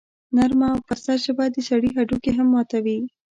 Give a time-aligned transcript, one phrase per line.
[0.35, 2.99] نرمه او پسته ژبه د سړي هډوکي هم ماتوي.